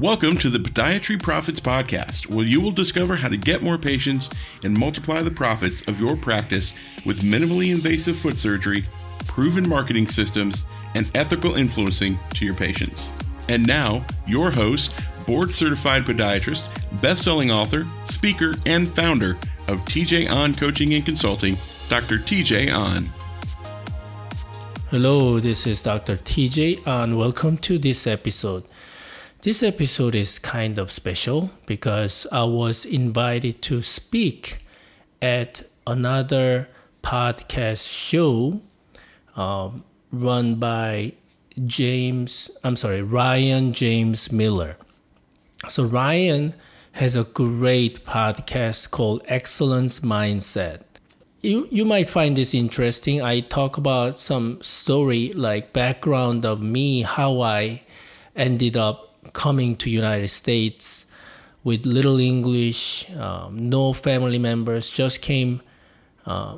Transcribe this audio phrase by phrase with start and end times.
[0.00, 4.30] Welcome to the Podiatry Profits Podcast, where you will discover how to get more patients
[4.64, 6.72] and multiply the profits of your practice
[7.04, 8.86] with minimally invasive foot surgery,
[9.26, 10.64] proven marketing systems,
[10.94, 13.12] and ethical influencing to your patients.
[13.50, 16.64] And now, your host, board certified podiatrist,
[17.02, 19.32] best selling author, speaker, and founder
[19.68, 21.58] of TJ Ahn Coaching and Consulting,
[21.90, 22.16] Dr.
[22.16, 23.10] TJ Ahn.
[24.90, 26.16] Hello, this is Dr.
[26.16, 28.64] TJ, and welcome to this episode.
[29.42, 34.58] This episode is kind of special because I was invited to speak
[35.22, 36.68] at another
[37.02, 38.60] podcast show
[39.36, 39.82] um,
[40.12, 41.14] run by
[41.64, 44.76] James, I'm sorry, Ryan James Miller.
[45.68, 46.52] So, Ryan
[46.92, 50.82] has a great podcast called Excellence Mindset.
[51.40, 53.22] You, you might find this interesting.
[53.22, 57.80] I talk about some story like background of me, how I
[58.36, 61.06] ended up coming to United States
[61.62, 65.60] with little English, um, no family members, just came
[66.26, 66.56] uh,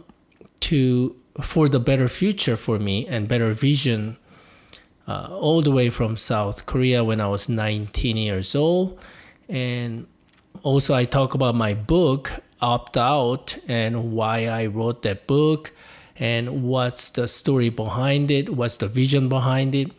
[0.61, 4.19] to for the better future for me and better vision
[5.09, 9.03] uh, all the way from South Korea when I was 19 years old.
[9.49, 10.07] And
[10.63, 15.73] also, I talk about my book, Opt Out, and why I wrote that book,
[16.17, 19.91] and what's the story behind it, what's the vision behind it.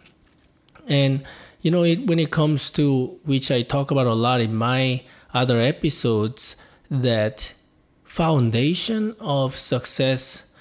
[0.87, 1.23] And
[1.63, 5.01] you know, it, when it comes to which I talk about a lot in my
[5.33, 6.57] other episodes,
[6.91, 7.53] that
[8.03, 10.53] foundation of success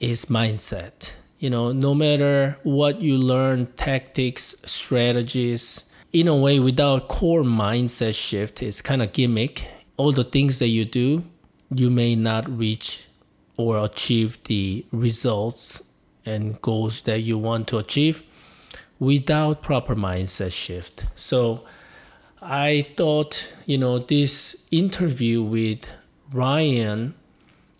[0.00, 1.12] is mindset.
[1.38, 8.14] You know, no matter what you learn, tactics, strategies, in a way, without core mindset
[8.14, 9.66] shift, it's kind of gimmick.
[9.96, 11.24] All the things that you do,
[11.74, 13.06] you may not reach
[13.56, 15.90] or achieve the results
[16.26, 18.22] and goals that you want to achieve
[18.98, 21.04] without proper mindset shift.
[21.14, 21.64] So
[22.40, 25.88] I thought, you know, this interview with
[26.32, 27.14] Ryan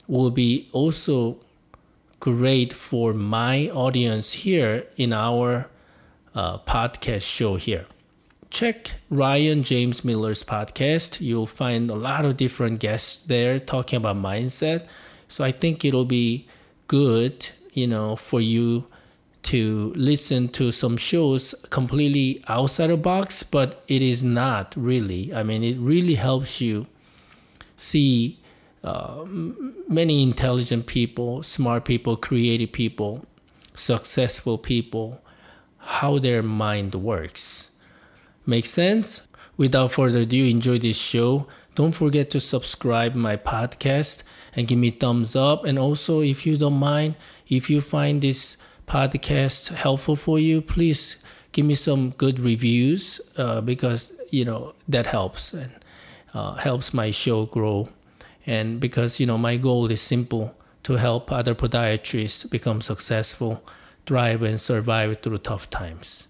[0.09, 1.39] will be also
[2.21, 5.69] great for my audience here in our
[6.35, 7.85] uh, podcast show here.
[8.51, 11.21] Check Ryan James Miller's podcast.
[11.21, 14.87] You'll find a lot of different guests there talking about mindset.
[15.29, 16.47] So I think it'll be
[16.87, 18.87] good, you know, for you
[19.45, 25.33] to listen to some shows completely outside the box, but it is not really.
[25.35, 26.87] I mean, it really helps you
[27.77, 28.39] see
[28.83, 29.25] uh,
[29.89, 33.25] many intelligent people, smart people, creative people,
[33.75, 35.21] successful people,
[35.79, 37.79] how their mind works.
[38.47, 39.27] Make sense?
[39.57, 41.47] Without further ado, enjoy this show.
[41.75, 44.23] Don't forget to subscribe my podcast
[44.55, 45.65] and give me thumbs up.
[45.65, 47.17] And also, if you don't mind,
[47.49, 48.57] if you find this
[48.87, 51.17] podcast helpful for you, please
[51.53, 55.73] give me some good reviews uh, because you know that helps and
[56.35, 57.89] uh, helps my show grow.
[58.47, 63.63] And because you know my goal is simple to help other podiatrists become successful,
[64.07, 66.29] thrive, and survive through tough times.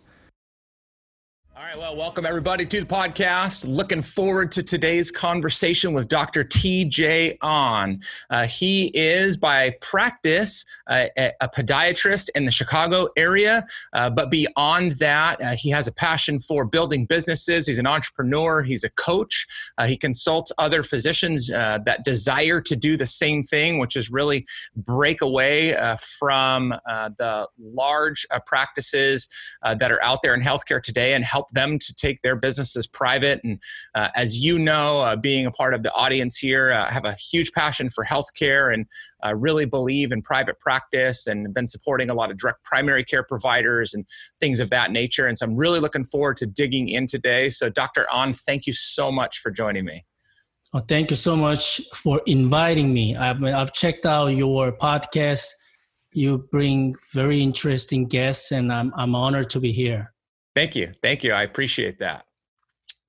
[1.64, 3.64] All right, well, welcome everybody to the podcast.
[3.66, 6.44] Looking forward to today's conversation with Dr.
[6.44, 8.02] TJ Ahn.
[8.28, 11.10] Uh, he is, by practice, a
[11.42, 16.66] podiatrist in the Chicago area, uh, but beyond that, uh, he has a passion for
[16.66, 17.66] building businesses.
[17.66, 19.46] He's an entrepreneur, he's a coach.
[19.78, 24.10] Uh, he consults other physicians uh, that desire to do the same thing, which is
[24.10, 24.44] really
[24.76, 26.74] break away from
[27.18, 29.28] the large practices
[29.62, 33.40] that are out there in healthcare today and help them to take their businesses private.
[33.44, 33.60] And
[33.94, 37.04] uh, as you know, uh, being a part of the audience here, uh, I have
[37.04, 38.86] a huge passion for healthcare and
[39.24, 43.22] uh, really believe in private practice and been supporting a lot of direct primary care
[43.22, 44.04] providers and
[44.40, 45.26] things of that nature.
[45.26, 47.48] And so I'm really looking forward to digging in today.
[47.48, 48.06] So, Dr.
[48.12, 50.04] Ahn, thank you so much for joining me.
[50.72, 53.14] Well, thank you so much for inviting me.
[53.16, 55.46] I've, I've checked out your podcast.
[56.12, 60.13] You bring very interesting guests, and I'm, I'm honored to be here.
[60.54, 60.92] Thank you.
[61.02, 61.32] Thank you.
[61.32, 62.24] I appreciate that.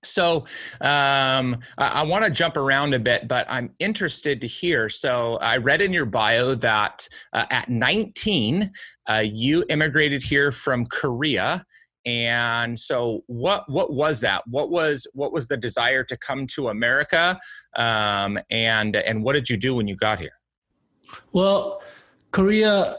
[0.06, 0.46] So
[0.82, 4.88] um, I, I want to jump around a bit, but I'm interested to hear.
[4.88, 8.72] So I read in your bio that uh, at 19,
[9.10, 11.66] uh, you immigrated here from Korea.
[12.08, 14.44] And so, what what was that?
[14.46, 17.40] What was what was the desire to come to America?
[17.76, 20.34] Um, and and what did you do when you got here?
[21.32, 21.82] Well,
[22.30, 22.98] Korea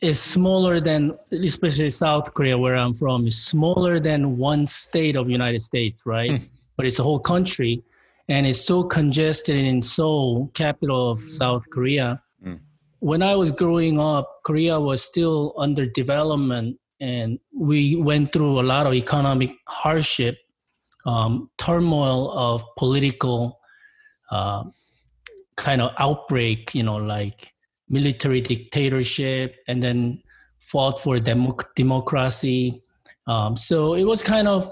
[0.00, 5.30] is smaller than especially South Korea where I'm from is smaller than one state of
[5.30, 6.32] United States, right?
[6.32, 6.48] Mm.
[6.76, 7.82] But it's a whole country
[8.28, 12.20] and it's so congested in Seoul, capital of South Korea.
[12.44, 12.60] Mm.
[12.98, 18.62] When I was growing up, Korea was still under development and we went through a
[18.62, 20.36] lot of economic hardship
[21.06, 23.60] um, turmoil of political
[24.30, 24.64] uh,
[25.56, 27.52] kind of outbreak, you know, like
[27.88, 30.22] military dictatorship, and then
[30.58, 32.82] fought for democ- democracy.
[33.26, 34.70] Um, so it was kind of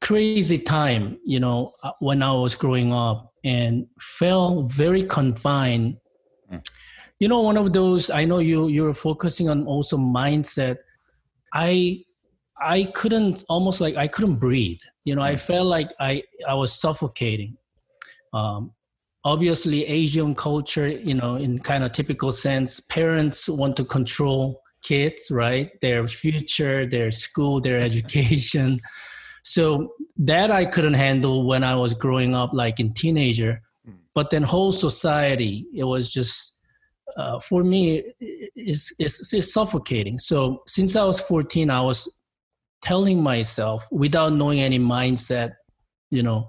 [0.00, 5.96] crazy time, you know, uh, when I was growing up, and felt very confined.
[6.50, 6.66] Mm.
[7.18, 8.10] You know, one of those.
[8.10, 10.76] I know you you're focusing on also mindset.
[11.52, 12.04] I
[12.60, 14.80] I couldn't almost like I couldn't breathe.
[15.04, 15.40] You know, I mm.
[15.40, 17.56] felt like I I was suffocating.
[18.32, 18.72] Um,
[19.24, 25.30] obviously, Asian culture, you know, in kind of typical sense, parents want to control kids,
[25.30, 25.70] right?
[25.80, 28.80] Their future, their school, their education.
[29.42, 33.60] So that I couldn't handle when I was growing up, like in teenager.
[34.14, 36.54] But then whole society, it was just
[37.16, 40.18] uh, for me, it's, it's, it's suffocating.
[40.18, 42.20] So since I was 14, I was
[42.82, 45.52] telling myself without knowing any mindset,
[46.10, 46.48] you know,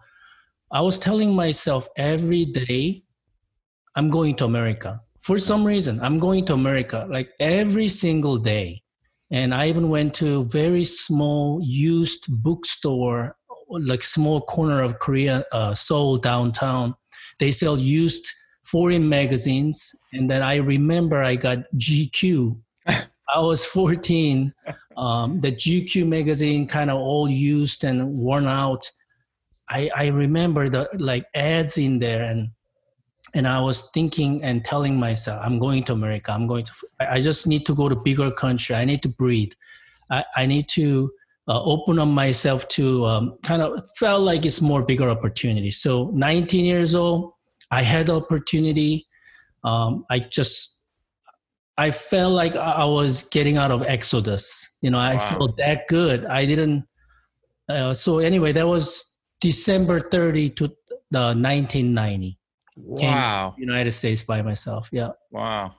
[0.75, 3.01] I was telling myself every day,
[3.95, 4.99] I'm going to America.
[5.21, 8.83] For some reason, I'm going to America like every single day.
[9.31, 13.37] And I even went to a very small used bookstore,
[13.69, 16.93] like small corner of Korea, uh, Seoul downtown.
[17.39, 18.29] They sell used
[18.65, 19.95] foreign magazines.
[20.11, 22.59] And then I remember I got GQ.
[22.87, 24.53] I was 14
[24.97, 28.89] um, the GQ magazine kind of all used and worn out.
[29.69, 32.49] I, I remember the like ads in there and
[33.33, 36.31] and I was thinking and telling myself, I'm going to America.
[36.31, 36.71] I'm going to.
[37.01, 38.75] I just need to go to bigger country.
[38.75, 39.51] I need to breathe.
[40.09, 41.11] I, I need to
[41.49, 45.69] uh, open up myself to um, kind of felt like it's more bigger opportunity.
[45.69, 47.33] So 19 years old,
[47.71, 49.05] I had the opportunity.
[49.65, 50.83] Um, I just
[51.77, 54.77] I felt like I was getting out of Exodus.
[54.81, 55.29] You know, I wow.
[55.29, 56.25] felt that good.
[56.25, 56.85] I didn't.
[57.67, 59.14] Uh, so anyway, that was
[59.45, 60.67] December 30 to
[61.11, 62.39] the 1990.
[62.77, 63.53] Wow.
[63.59, 64.89] United States by myself.
[64.91, 65.11] Yeah.
[65.29, 65.75] Wow.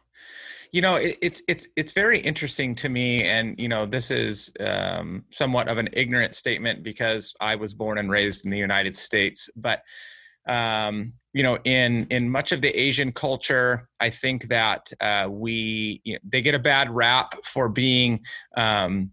[0.70, 4.52] You know, it, it's it's it's very interesting to me, and you know, this is
[4.60, 8.96] um, somewhat of an ignorant statement because I was born and raised in the United
[8.96, 9.82] States, but
[10.46, 16.00] um, you know in in much of the asian culture i think that uh, we
[16.02, 18.20] you know, they get a bad rap for being
[18.56, 19.10] um,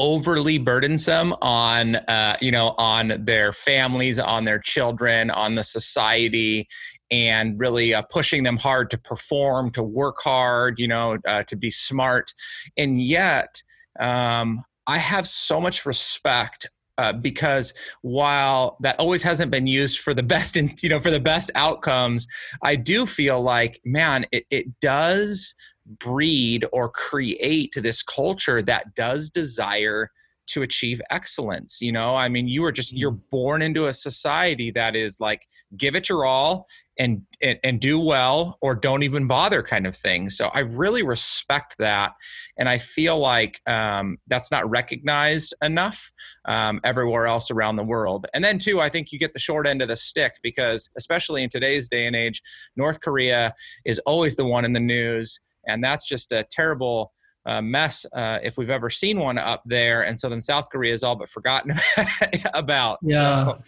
[0.00, 6.66] overly burdensome on uh, you know on their families on their children on the society
[7.10, 11.54] and really uh, pushing them hard to perform to work hard you know uh, to
[11.54, 12.32] be smart.
[12.76, 13.62] And yet
[14.00, 16.66] um, i have so much respect
[16.96, 21.10] uh, because while that always hasn't been used for the best in you know for
[21.10, 22.26] the best outcomes
[22.62, 25.54] i do feel like man it, it does
[25.98, 30.10] breed or create this culture that does desire
[30.50, 32.16] to achieve excellence you know?
[32.16, 33.30] I mean you are just you're mm-hmm.
[33.30, 35.46] born into a society that is like
[35.76, 36.66] give it your all
[36.98, 40.28] and, and and do well or don't even bother kind of thing.
[40.28, 42.12] So i really respect that.
[42.58, 46.10] And i feel like um, that's not recognized enough
[46.46, 48.26] um, everywhere else around the world.
[48.34, 51.42] And then too i think you get the short end of the stick because especially
[51.44, 52.42] in today's day and age
[52.76, 53.54] north korea
[53.84, 57.12] is always the one in the news and that's just a terrible
[57.46, 60.02] uh, mess uh, if we've ever seen one up there.
[60.02, 61.72] And so then South Korea is all but forgotten
[62.54, 62.98] about.
[63.02, 63.44] Yeah.
[63.44, 63.58] So,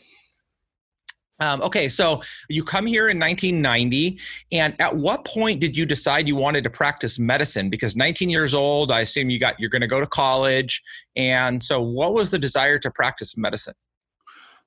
[1.41, 4.19] um, okay, so you come here in 1990,
[4.53, 7.69] and at what point did you decide you wanted to practice medicine?
[7.69, 10.81] Because 19 years old, I assume you got you're going to go to college,
[11.17, 13.75] and so what was the desire to practice medicine?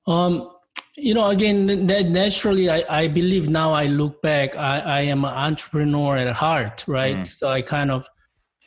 [0.06, 0.50] Um,
[0.96, 5.34] you know, again, naturally, I, I believe now I look back, I, I am an
[5.34, 7.18] entrepreneur at heart, right?
[7.18, 7.26] Mm.
[7.26, 8.08] So I kind of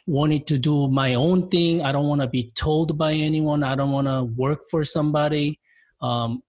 [0.06, 1.82] wanted to do my own thing.
[1.82, 3.64] I don't want to be told by anyone.
[3.64, 5.60] I don't want to work for somebody.
[6.02, 6.42] Um,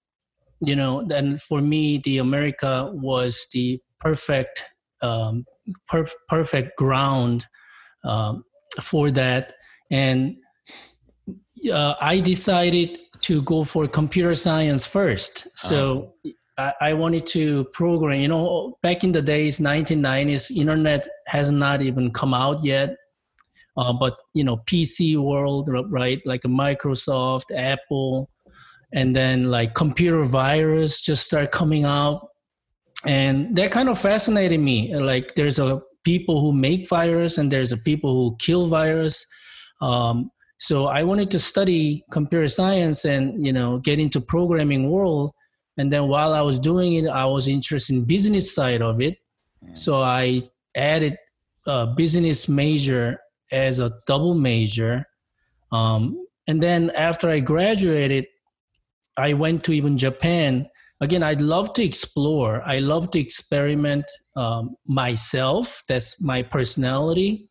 [0.60, 4.64] you know, then for me, the America was the perfect,
[5.00, 5.46] um,
[5.88, 7.46] per- perfect ground
[8.04, 8.44] um,
[8.82, 9.54] for that.
[9.90, 10.36] And
[11.72, 15.46] uh, I decided to go for computer science first.
[15.58, 16.72] So uh-huh.
[16.80, 18.20] I, I wanted to program.
[18.20, 22.96] You know, back in the days, 1990s, internet has not even come out yet
[23.76, 26.20] uh, but you know, PC world, right?
[26.24, 28.28] Like a Microsoft, Apple,
[28.92, 32.28] and then like computer virus just start coming out,
[33.06, 34.94] and that kind of fascinated me.
[34.94, 39.26] Like there's a people who make virus, and there's a people who kill virus.
[39.80, 45.32] Um, so I wanted to study computer science and you know get into programming world.
[45.78, 49.16] And then while I was doing it, I was interested in business side of it.
[49.72, 51.16] So I added
[51.66, 55.06] a business major as a double major.
[55.72, 58.26] Um, and then after I graduated,
[59.16, 60.68] I went to even Japan.
[61.00, 62.62] Again, I'd love to explore.
[62.66, 64.04] I love to experiment
[64.36, 65.82] um, myself.
[65.88, 67.49] That's my personality.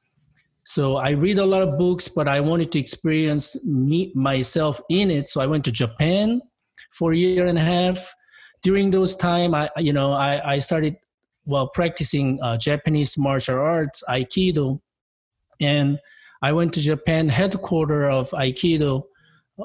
[0.69, 5.09] So I read a lot of books, but I wanted to experience me myself in
[5.09, 5.27] it.
[5.27, 6.43] So I went to Japan
[6.91, 8.13] for a year and a half.
[8.61, 10.97] During those time, I you know I, I started
[11.45, 14.79] well practicing uh, Japanese martial arts, Aikido,
[15.59, 15.97] and
[16.43, 19.05] I went to Japan headquarter of Aikido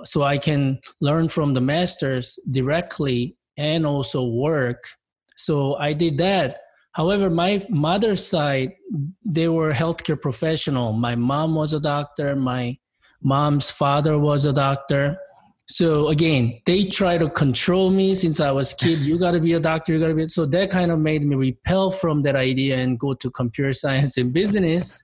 [0.04, 4.82] so I can learn from the masters directly and also work.
[5.37, 6.61] So I did that.
[6.94, 8.72] However, my mother's side,
[9.24, 10.92] they were healthcare professional.
[10.92, 12.36] My mom was a doctor.
[12.36, 12.78] My
[13.20, 15.18] mom's father was a doctor.
[15.66, 19.00] So again, they try to control me since I was kid.
[19.00, 19.92] You got to be a doctor.
[19.92, 20.26] You got to be.
[20.28, 24.16] So that kind of made me repel from that idea and go to computer science
[24.16, 25.02] and business.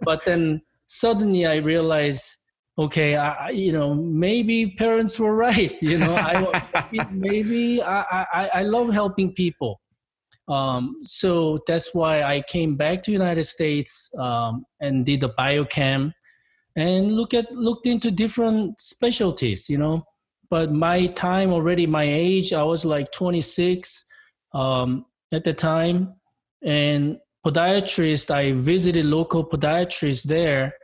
[0.00, 2.38] but then suddenly I realized
[2.78, 8.62] okay I, you know maybe parents were right you know I, maybe I, I, I
[8.62, 9.80] love helping people
[10.50, 16.12] um, so that's why i came back to united states um, and did the biochem
[16.76, 20.02] and look at looked into different specialties you know
[20.50, 24.04] but my time already my age i was like 26
[24.54, 26.14] um, at the time
[26.62, 30.74] and podiatrist i visited local podiatrists there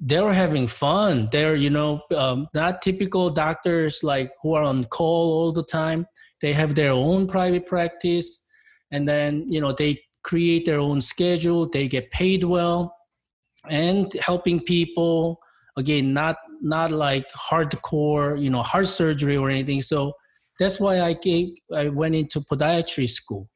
[0.00, 1.28] they were having fun.
[1.32, 6.06] They're, you know, um, not typical doctors like who are on call all the time.
[6.40, 8.44] They have their own private practice,
[8.90, 11.68] and then you know they create their own schedule.
[11.68, 12.94] They get paid well,
[13.68, 15.40] and helping people
[15.76, 19.82] again, not not like hardcore, you know, heart surgery or anything.
[19.82, 20.12] So
[20.58, 23.48] that's why I gave I went into podiatry school.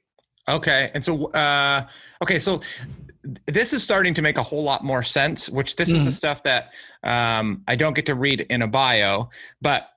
[0.48, 1.86] Okay, and so uh,
[2.22, 2.60] okay, so
[3.46, 5.48] this is starting to make a whole lot more sense.
[5.48, 5.94] Which this mm.
[5.94, 6.16] is the mm-hmm.
[6.16, 6.70] stuff that
[7.04, 9.89] um, I don't get to read in a bio, but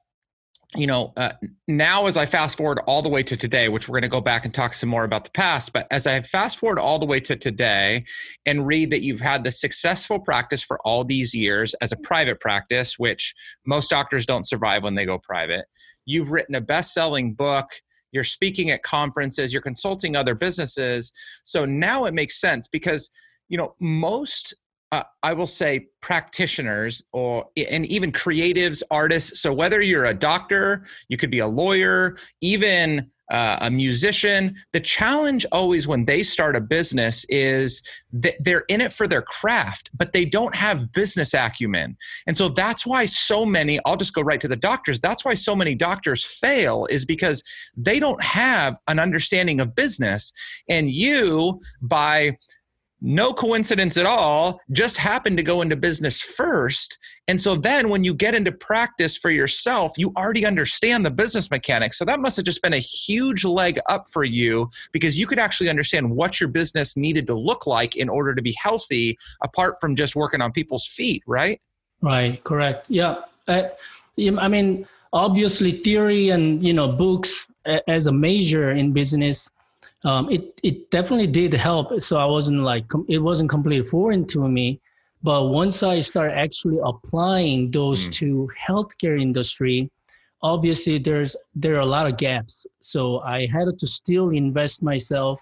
[0.76, 1.34] you know, uh,
[1.68, 4.22] now as I fast forward all the way to today, which we're going to go
[4.22, 7.06] back and talk some more about the past, but as I fast forward all the
[7.06, 8.06] way to today
[8.46, 12.40] and read that you've had the successful practice for all these years as a private
[12.40, 13.34] practice, which
[13.66, 15.66] most doctors don't survive when they go private,
[16.06, 17.70] you've written a best selling book
[18.14, 21.12] you're speaking at conferences, you're consulting other businesses.
[21.44, 23.10] So now it makes sense because,
[23.50, 24.54] you know, most
[24.94, 29.42] uh, I will say practitioners or and even creatives, artists.
[29.42, 34.56] So whether you're a doctor, you could be a lawyer, even uh, a musician.
[34.72, 37.82] The challenge always when they start a business is
[38.12, 41.98] that they're in it for their craft, but they don't have business acumen.
[42.28, 45.00] And so that's why so many, I'll just go right to the doctors.
[45.02, 47.42] That's why so many doctors fail is because
[47.76, 50.32] they don't have an understanding of business.
[50.70, 52.38] And you, by
[53.04, 56.98] no coincidence at all, just happened to go into business first.
[57.28, 61.52] And so then when you get into practice for yourself, you already understand the business
[61.52, 61.98] mechanics.
[61.98, 65.38] So that must have just been a huge leg up for you because you could
[65.38, 69.80] actually understand what your business needed to look like in order to be healthy apart
[69.82, 71.62] from just working on people's feet, right?
[72.02, 72.86] Right, correct.
[72.90, 73.18] Yeah.
[73.50, 73.72] I,
[74.18, 77.48] I mean, obviously theory and, you know, books
[77.88, 79.52] as a major in business
[80.04, 82.02] um, it it definitely did help.
[82.02, 84.82] So I wasn't like it wasn't completely foreign to me.
[85.22, 88.12] But once I started actually applying those mm.
[88.14, 89.90] to healthcare industry,
[90.42, 92.68] obviously there's there are a lot of gaps.
[92.82, 95.42] So I had to still invest myself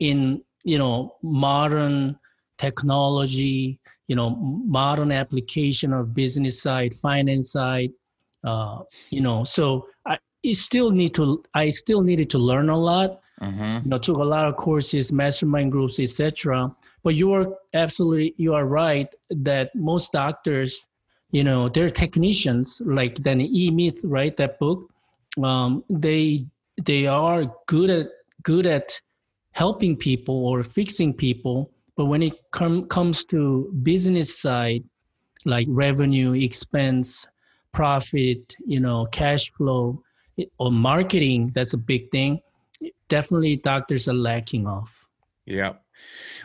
[0.00, 2.18] in you know modern
[2.58, 7.92] technology, you know modern application of business side, finance side,
[8.44, 9.44] uh, you know.
[9.44, 10.18] So I
[10.52, 13.84] still need to I still needed to learn a lot Mm-hmm.
[13.84, 16.74] You know, took a lot of courses, mastermind groups, etc.
[17.02, 20.86] But you are absolutely you are right that most doctors,
[21.32, 24.36] you know, they're technicians like then E Myth, right?
[24.36, 24.90] That book.
[25.42, 26.46] Um, they
[26.82, 28.06] they are good at
[28.42, 28.98] good at
[29.52, 34.82] helping people or fixing people, but when it com- comes to business side,
[35.44, 37.28] like revenue, expense,
[37.72, 40.02] profit, you know, cash flow,
[40.58, 42.40] or marketing, that's a big thing
[43.08, 45.06] definitely doctors are lacking off.
[45.46, 45.74] Yeah.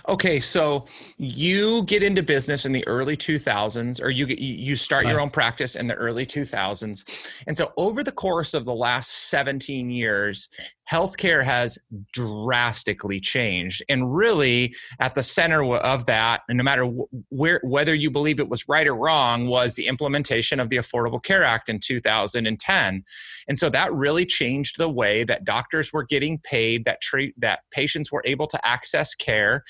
[0.08, 0.86] Okay, so
[1.18, 5.12] you get into business in the early 2000s, or you get, you start right.
[5.12, 7.03] your own practice in the early 2000s,
[7.48, 10.50] and so over the course of the last 17 years,
[10.91, 11.77] healthcare has
[12.12, 13.83] drastically changed.
[13.88, 16.86] And really at the center of that and no matter
[17.29, 21.24] where whether you believe it was right or wrong was the implementation of the affordable
[21.24, 23.03] care act in 2010
[23.48, 27.62] and so that really changed the way that doctors were getting paid that treat that
[27.71, 29.63] patients were able to access care.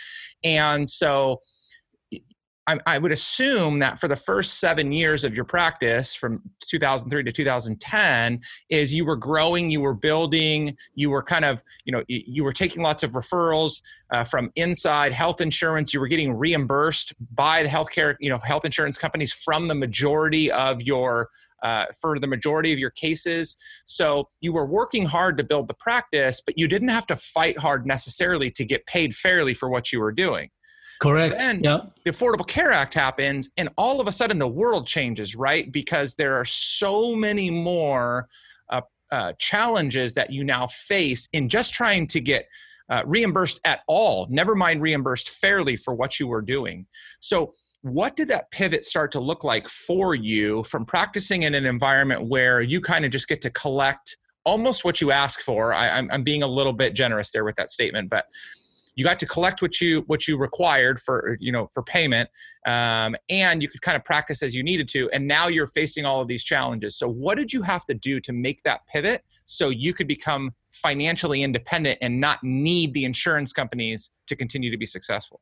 [0.43, 1.41] And so
[2.67, 7.23] I, I, would assume that for the first seven years of your practice from 2003
[7.23, 8.39] to 2010
[8.69, 12.53] is you were growing you were building you were kind of you know you were
[12.53, 17.69] taking lots of referrals uh, from inside health insurance you were getting reimbursed by the
[17.69, 21.29] healthcare you know health insurance companies from the majority of your
[21.63, 23.55] uh, for the majority of your cases.
[23.85, 27.59] So you were working hard to build the practice, but you didn't have to fight
[27.59, 30.49] hard necessarily to get paid fairly for what you were doing.
[31.01, 31.39] Correct.
[31.39, 31.91] Then yep.
[32.05, 35.71] the Affordable Care Act happens, and all of a sudden the world changes, right?
[35.71, 38.29] Because there are so many more
[38.69, 38.81] uh,
[39.11, 42.45] uh, challenges that you now face in just trying to get
[42.91, 46.85] uh, reimbursed at all, never mind reimbursed fairly for what you were doing.
[47.19, 51.65] So, what did that pivot start to look like for you from practicing in an
[51.65, 55.73] environment where you kind of just get to collect almost what you ask for?
[55.73, 58.25] I, I'm, I'm being a little bit generous there with that statement, but
[59.01, 62.29] you got to collect what you what you required for you know for payment
[62.67, 66.05] um, and you could kind of practice as you needed to and now you're facing
[66.05, 66.95] all of these challenges.
[66.99, 70.51] So what did you have to do to make that pivot so you could become
[70.71, 75.41] financially independent and not need the insurance companies to continue to be successful?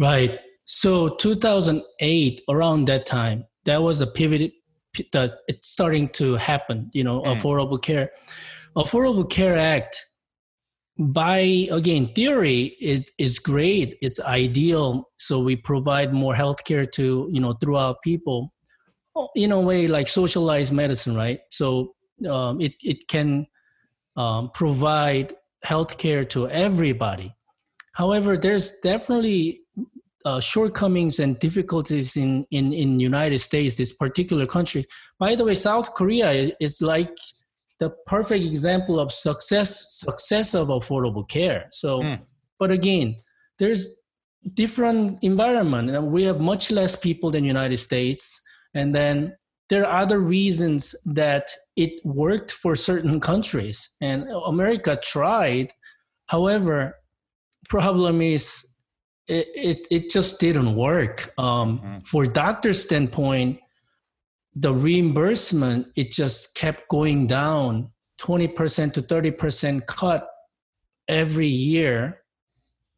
[0.00, 0.40] Right.
[0.64, 4.52] So 2008 around that time that was a pivot
[5.12, 7.36] that it's starting to happen you know mm.
[7.36, 8.10] affordable care.
[8.76, 10.08] Affordable care act
[10.98, 13.96] by again theory it is great.
[14.02, 15.08] It's ideal.
[15.16, 18.52] So we provide more healthcare to you know throughout people
[19.34, 21.40] in a way like socialized medicine right?
[21.50, 21.94] So
[22.28, 23.46] um, it, it can
[24.16, 27.34] um, provide healthcare to everybody.
[27.94, 29.60] However there's definitely
[30.24, 34.84] uh, shortcomings and difficulties in, in in united states this particular country.
[35.20, 37.10] By the way south korea is, is like
[37.78, 41.68] the perfect example of success success of affordable care.
[41.72, 42.20] So mm.
[42.58, 43.16] but again
[43.58, 43.90] there's
[44.54, 45.90] different environment.
[45.90, 48.40] And we have much less people than united states.
[48.74, 49.36] And then
[49.68, 53.90] there are other reasons that it worked for certain countries.
[54.00, 55.72] And america tried.
[56.26, 56.94] However
[57.68, 58.64] problem is
[59.26, 61.98] it, it, it just didn't work um, mm-hmm.
[61.98, 63.60] for doctor standpoint
[64.60, 67.90] the reimbursement it just kept going down
[68.20, 70.28] 20% to 30% cut
[71.06, 72.22] every year.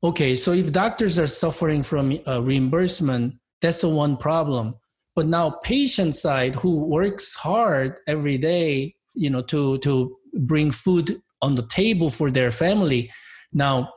[0.03, 4.75] Okay so if doctors are suffering from uh, reimbursement that's the one problem.
[5.14, 11.20] But now patient side who works hard every day you know to to bring food
[11.42, 13.11] on the table for their family
[13.53, 13.92] now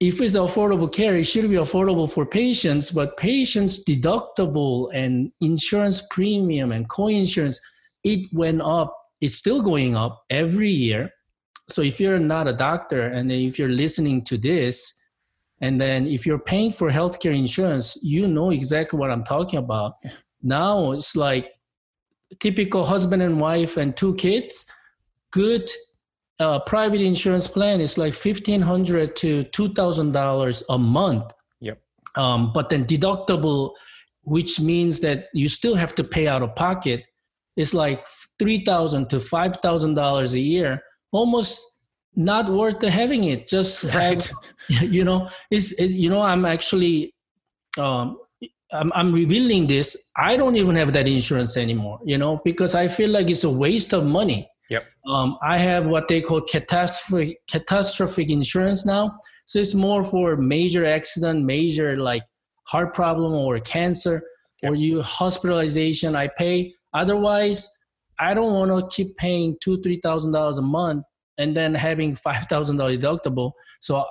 [0.00, 6.02] if it's affordable care, it should be affordable for patients, but patients' deductible and insurance
[6.10, 7.60] premium and co-insurance,
[8.04, 8.94] it went up.
[9.20, 11.10] It's still going up every year.
[11.68, 14.94] So if you're not a doctor and if you're listening to this,
[15.60, 19.94] and then if you're paying for healthcare insurance, you know exactly what I'm talking about.
[20.40, 21.50] Now it's like
[22.38, 24.64] typical husband and wife and two kids,
[25.32, 25.68] good
[26.40, 31.32] uh, private insurance plan is like fifteen hundred to two thousand dollars a month.
[31.60, 31.80] Yep.
[32.14, 33.72] Um, but then deductible,
[34.22, 37.04] which means that you still have to pay out of pocket,
[37.56, 38.04] is like
[38.38, 40.80] three thousand to five thousand dollars a year.
[41.10, 41.64] Almost
[42.14, 43.48] not worth having it.
[43.48, 44.24] Just right.
[44.24, 44.32] have,
[44.92, 47.14] you know, it's, it's you know I'm actually.
[47.78, 48.18] Um,
[48.70, 49.96] I'm, I'm revealing this.
[50.14, 53.50] I don't even have that insurance anymore, you know, because I feel like it's a
[53.50, 54.84] waste of money Yep.
[55.06, 59.18] Um, I have what they call catastrophic catastrophic insurance now.
[59.46, 62.22] So it's more for major accident, major like
[62.64, 64.22] heart problem or cancer,
[64.62, 64.72] yep.
[64.72, 66.14] or you hospitalization.
[66.14, 66.74] I pay.
[66.92, 67.66] Otherwise,
[68.20, 71.04] I don't want to keep paying two, three thousand dollars a month
[71.38, 73.52] and then having five thousand dollar deductible.
[73.80, 74.04] So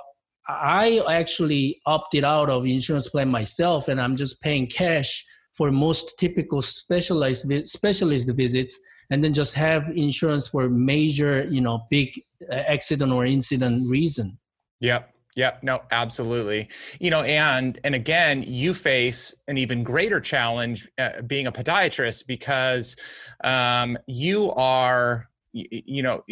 [0.48, 6.18] I actually opted out of insurance plan myself, and I'm just paying cash for most
[6.18, 8.78] typical specialized specialist visits
[9.10, 14.38] and then just have insurance for major you know big uh, accident or incident reason.
[14.80, 15.14] Yep.
[15.36, 16.68] Yep, no, absolutely.
[16.98, 22.26] You know, and and again, you face an even greater challenge uh, being a podiatrist
[22.26, 22.96] because
[23.44, 26.24] um, you are, you, you know,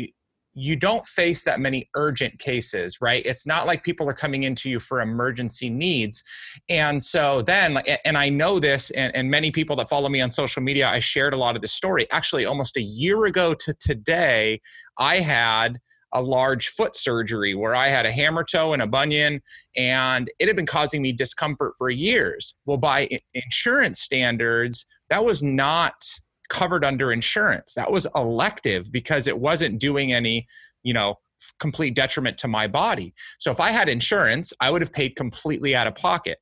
[0.59, 3.23] you don't face that many urgent cases, right?
[3.27, 6.25] It's not like people are coming into you for emergency needs.
[6.71, 10.31] And so then, and I know this, and, and many people that follow me on
[10.31, 12.11] social media, I shared a lot of this story.
[12.11, 14.63] Actually, almost a year ago to today,
[14.99, 15.79] I had
[16.15, 19.43] a large foot surgery where I had a hammer toe and a bunion,
[19.77, 22.55] and it had been causing me discomfort for years.
[22.65, 26.03] Well, by insurance standards, that was not
[26.47, 27.75] covered under insurance.
[27.75, 30.47] That was elective because it wasn't doing any,
[30.83, 31.19] you know,
[31.59, 33.15] complete detriment to my body.
[33.39, 36.39] So if I had insurance, I would have paid completely out of pocket.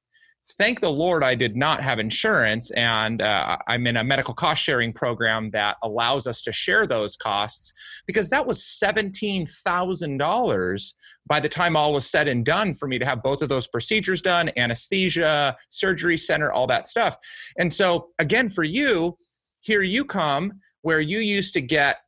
[0.58, 4.62] thank the Lord I did not have insurance, and uh, I'm in a medical cost
[4.62, 7.72] sharing program that allows us to share those costs
[8.06, 10.94] because that was $17,000
[11.26, 13.66] by the time all was said and done for me to have both of those
[13.66, 17.16] procedures done anesthesia, surgery center, all that stuff.
[17.58, 19.16] And so, again, for you,
[19.64, 22.00] here you come where you used to get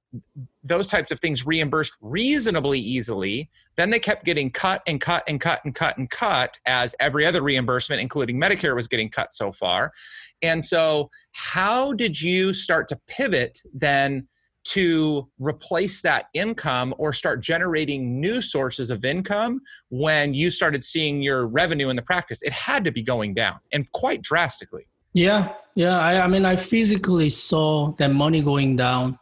[0.63, 3.49] those types of things reimbursed reasonably easily.
[3.77, 7.25] Then they kept getting cut and cut and cut and cut and cut as every
[7.25, 9.93] other reimbursement, including Medicare, was getting cut so far.
[10.43, 14.29] And so, how did you start to pivot then
[14.65, 21.23] to replace that income or start generating new sources of income when you started seeing
[21.23, 22.43] your revenue in the practice?
[22.43, 24.89] It had to be going down and quite drastically.
[25.17, 25.99] Yeah, yeah.
[25.99, 29.19] I, I mean, I physically saw that money going down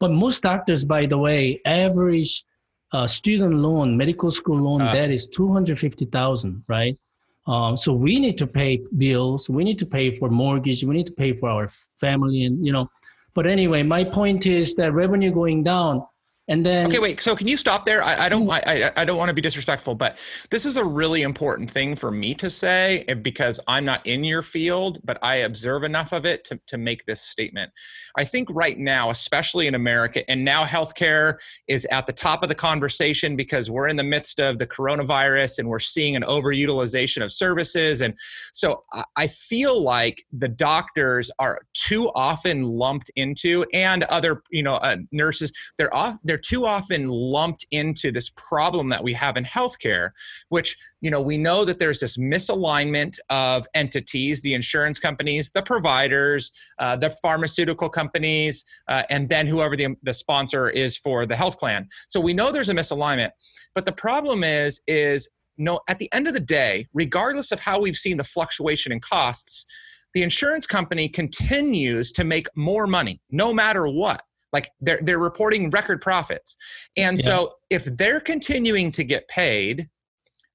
[0.00, 2.44] but most doctors, by the way, average
[2.92, 6.98] uh, student loan, medical school loan uh, debt is 250,000, right?
[7.46, 9.50] Um, so we need to pay bills.
[9.50, 10.82] We need to pay for mortgage.
[10.82, 11.68] We need to pay for our
[12.00, 12.90] family, and you know.
[13.34, 16.04] But anyway, my point is that revenue going down
[16.50, 17.20] and then okay, wait.
[17.20, 18.02] So can you stop there?
[18.02, 18.44] I, I don't.
[18.48, 18.60] Mm.
[18.66, 20.18] I, I, I don't want to be disrespectful, but
[20.50, 24.24] this is a really important thing for me to say eh, because I'm not in
[24.24, 27.70] your field, but I observe enough of it to to make this statement.
[28.18, 31.36] I think right now, especially in America, and now healthcare
[31.68, 35.60] is at the top of the conversation because we're in the midst of the coronavirus
[35.60, 38.12] and we're seeing an overutilization of services, and
[38.52, 38.82] so
[39.14, 44.96] I feel like the doctors are too often lumped into, and other you know uh,
[45.12, 45.52] nurses.
[45.78, 46.18] They're off.
[46.24, 50.10] They're too often lumped into this problem that we have in healthcare,
[50.48, 55.62] which, you know, we know that there's this misalignment of entities, the insurance companies, the
[55.62, 61.36] providers, uh, the pharmaceutical companies, uh, and then whoever the, the sponsor is for the
[61.36, 61.88] health plan.
[62.08, 63.30] So we know there's a misalignment.
[63.74, 67.80] But the problem is, is no, at the end of the day, regardless of how
[67.80, 69.66] we've seen the fluctuation in costs,
[70.14, 75.70] the insurance company continues to make more money no matter what like they're they're reporting
[75.70, 76.56] record profits.
[76.96, 77.24] And yeah.
[77.24, 79.88] so if they're continuing to get paid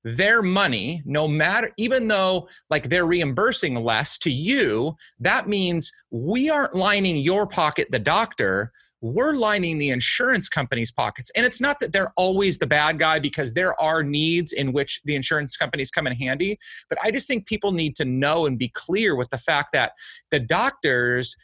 [0.05, 6.47] their money no matter even though like they're reimbursing less to you that means we
[6.47, 11.79] aren't lining your pocket the doctor we're lining the insurance company's pockets and it's not
[11.79, 15.89] that they're always the bad guy because there are needs in which the insurance companies
[15.89, 16.55] come in handy
[16.87, 19.93] but i just think people need to know and be clear with the fact that
[20.29, 21.35] the doctors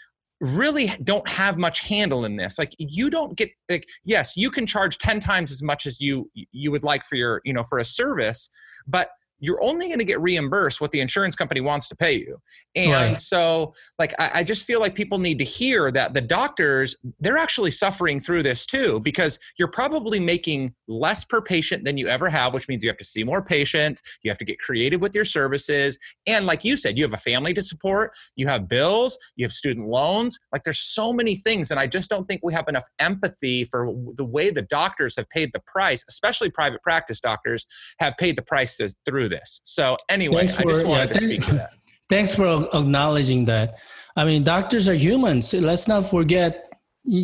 [0.41, 2.57] really don't have much handle in this.
[2.57, 6.29] Like you don't get like yes you can charge 10 times as much as you
[6.33, 8.49] you would like for your you know for a service
[8.87, 9.09] but
[9.41, 12.39] you're only going to get reimbursed what the insurance company wants to pay you.
[12.75, 13.17] And right.
[13.17, 17.37] so, like, I, I, just feel like people need to hear that the doctors, they're
[17.37, 22.29] actually suffering through this too, because you're probably making less per patient than you ever
[22.29, 25.15] have, which means you have to see more patients, you have to get creative with
[25.15, 25.97] your services.
[26.27, 29.51] And like you said, you have a family to support, you have bills, you have
[29.51, 30.39] student loans.
[30.53, 31.71] Like, there's so many things.
[31.71, 35.27] And I just don't think we have enough empathy for the way the doctors have
[35.29, 37.65] paid the price, especially private practice doctors
[37.99, 39.61] have paid the price through this.
[39.63, 41.71] So anyway, for, I just wanted yeah, to speak to that.
[42.09, 43.79] Thanks for acknowledging that.
[44.15, 45.53] I mean, doctors are humans.
[45.53, 46.71] Let's not forget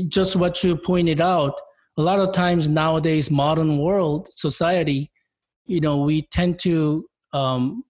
[0.08, 1.54] just what you pointed out.
[1.98, 5.12] A lot of times nowadays, modern world society,
[5.66, 7.84] you know, we tend to um,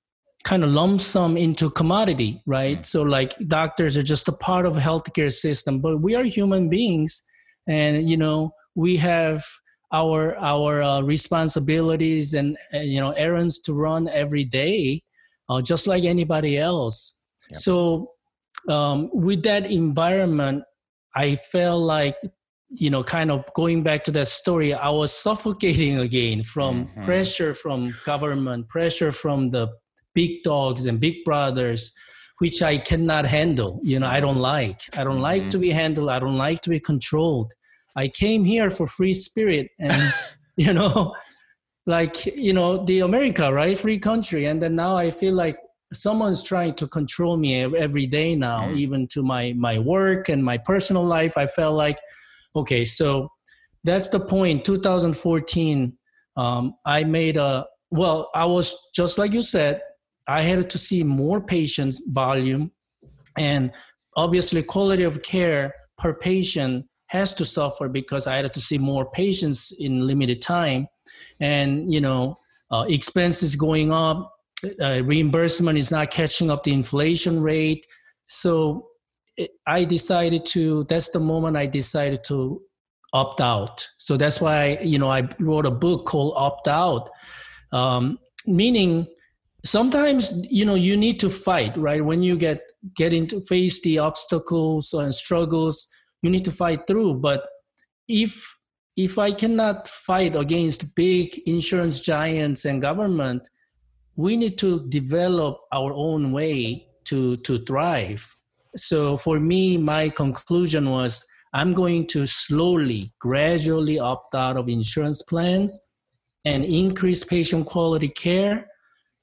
[0.44, 2.80] kind of lump some into commodity, right?
[2.80, 2.86] Mm.
[2.86, 7.22] So like doctors are just a part of healthcare system, but we are human beings,
[7.68, 9.46] and you know, we have
[9.92, 15.02] our our uh, responsibilities and uh, you know errands to run every day
[15.50, 17.20] uh, just like anybody else
[17.50, 17.60] yep.
[17.60, 18.12] so
[18.70, 20.64] um, with that environment
[21.16, 22.18] i felt like
[22.70, 27.06] you know kind of going back to that story i was suffocating again from mm-hmm.
[27.06, 29.70] pressure from government pressure from the
[30.14, 31.94] big dogs and big brothers
[32.40, 35.22] which i cannot handle you know i don't like i don't mm-hmm.
[35.22, 37.54] like to be handled i don't like to be controlled
[37.98, 40.14] I came here for free spirit and
[40.56, 41.16] you know
[41.88, 45.58] like you know the America right free country and then now I feel like
[45.94, 48.76] someone's trying to control me every day now mm.
[48.76, 51.98] even to my my work and my personal life I felt like
[52.56, 53.30] okay so
[53.84, 54.64] that's the point.
[54.64, 55.98] point 2014
[56.36, 59.82] um, I made a well I was just like you said
[60.28, 62.72] I had to see more patients volume
[63.38, 63.72] and
[64.16, 69.10] obviously quality of care per patient has to suffer because I had to see more
[69.10, 70.88] patients in limited time,
[71.40, 72.38] and you know
[72.72, 74.34] uh, expenses going up,
[74.82, 77.86] uh, reimbursement is not catching up the inflation rate.
[78.28, 78.88] So
[79.66, 80.84] I decided to.
[80.86, 82.62] That's the moment I decided to
[83.14, 83.88] opt out.
[83.98, 87.10] So that's why you know I wrote a book called Opt Out,
[87.72, 89.08] um, meaning
[89.66, 92.62] sometimes you know you need to fight right when you get
[92.96, 95.88] get into face the obstacles and struggles
[96.28, 97.16] you need to fight through.
[97.16, 97.48] But
[98.08, 98.56] if
[98.96, 103.48] if i cannot fight against big insurance giants and government
[104.16, 108.36] we need to develop our own way to to thrive.
[108.76, 115.22] So for me my conclusion was i'm going to slowly gradually opt out of insurance
[115.22, 115.72] plans
[116.46, 118.68] and increase patient quality care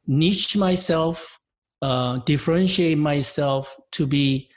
[0.07, 1.38] niche myself,
[1.83, 4.51] uh, differentiate myself to be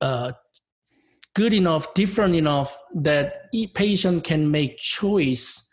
[0.00, 0.32] uh,
[1.34, 5.68] good enough, different enough that patient can make choice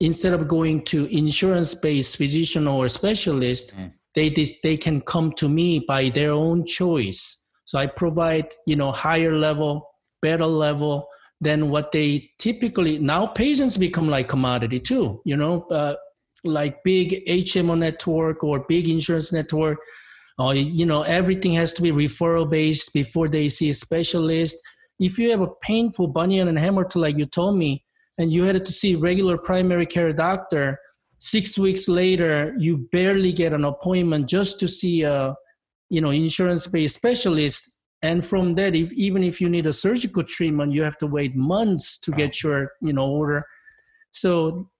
[0.00, 3.74] instead of going to insurance-based physician or specialist.
[3.76, 3.92] Mm.
[4.14, 4.30] They
[4.62, 7.48] they can come to me by their own choice.
[7.64, 9.88] So I provide you know higher level,
[10.22, 11.08] better level
[11.40, 15.94] than what they typically now patients become like commodity too you know uh,
[16.44, 19.78] like big HMO network or big insurance network,
[20.38, 24.58] or you know everything has to be referral based before they see a specialist.
[24.98, 27.84] If you have a painful bunion and hemorrhoid, like you told me,
[28.18, 30.78] and you had to see regular primary care doctor,
[31.18, 35.34] six weeks later you barely get an appointment just to see a
[35.88, 37.70] you know insurance based specialist.
[38.02, 41.34] And from that, if, even if you need a surgical treatment, you have to wait
[41.34, 43.46] months to get your you know order.
[44.12, 44.70] So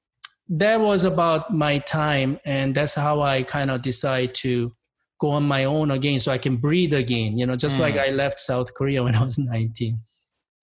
[0.49, 4.71] that was about my time and that's how i kind of decide to
[5.25, 7.81] go on my own again so i can breathe again you know just mm.
[7.81, 9.99] like i left south korea when i was 19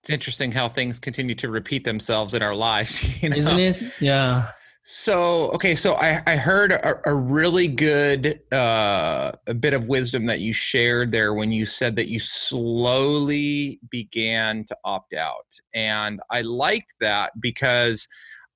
[0.04, 2.94] it's interesting how things continue to repeat themselves in our lives
[3.24, 3.36] you know?
[3.36, 4.50] isn't it yeah
[4.84, 10.28] so okay so i, I heard a, a really good uh, a bit of wisdom
[10.28, 16.20] that you shared there when you said that you slowly began to opt out and
[16.30, 18.08] i liked that because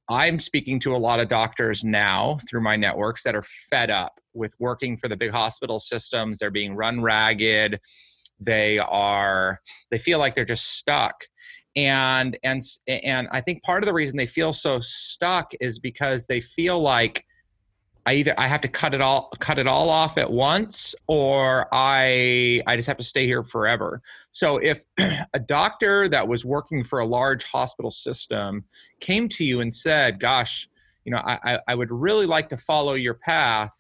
[0.10, 4.20] I'm speaking to a lot of doctors now through my networks that are fed up
[4.34, 6.40] with working for the big hospital systems.
[6.40, 7.80] They're being run ragged.
[8.40, 9.60] They are
[9.92, 11.24] they feel like they're just stuck.
[11.76, 16.26] And and and I think part of the reason they feel so stuck is because
[16.26, 17.26] they feel like
[18.06, 21.68] I either I have to cut it all cut it all off at once or
[21.72, 24.02] I I just have to stay here forever.
[24.32, 28.66] So if a doctor that was working for a large hospital system
[29.00, 30.70] came to you and said, "Gosh,
[31.04, 33.74] you know, I I would really like to follow your path,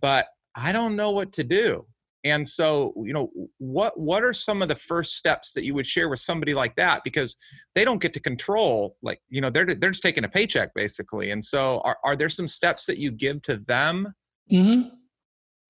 [0.00, 1.86] but I don't know what to do."
[2.24, 5.86] And so, you know, what what are some of the first steps that you would
[5.86, 7.36] share with somebody like that because
[7.74, 11.30] they don't get to control like, you know, they're they're just taking a paycheck basically.
[11.30, 14.14] And so are are there some steps that you give to them?
[14.50, 14.90] Mhm.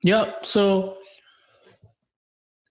[0.04, 0.98] Yeah, so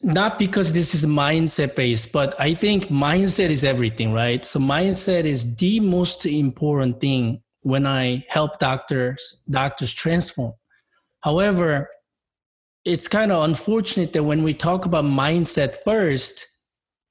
[0.02, 4.44] not because this is mindset based, but I think mindset is everything, right?
[4.46, 10.54] So mindset is the most important thing when I help doctors doctors transform.
[11.22, 11.90] However,
[12.86, 16.48] it's kind of unfortunate that when we talk about mindset first,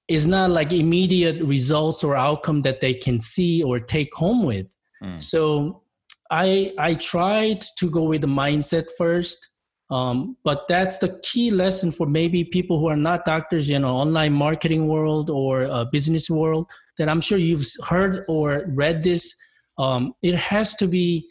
[0.08, 4.66] it's not like immediate results or outcome that they can see or take home with.
[5.02, 5.22] Mm.
[5.22, 5.82] So
[6.30, 9.48] I I tried to go with the mindset first.
[9.90, 13.94] Um, but that's the key lesson for maybe people who are not doctors, you know,
[13.94, 16.70] online marketing world or uh, business world.
[16.98, 19.34] That I'm sure you've heard or read this.
[19.78, 21.28] Um, it has to be.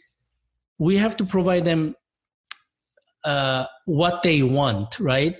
[0.78, 1.94] We have to provide them
[3.24, 5.36] uh, what they want, right?